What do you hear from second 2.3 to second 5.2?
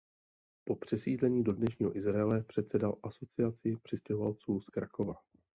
předsedal "Asociaci přistěhovalců z Krakova".